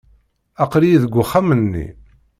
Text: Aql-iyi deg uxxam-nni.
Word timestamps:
Aql-iyi 0.63 0.97
deg 1.03 1.13
uxxam-nni. 1.23 1.87